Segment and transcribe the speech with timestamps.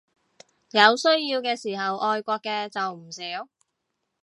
[0.71, 3.47] 有需要嘅時候愛國嘅就唔少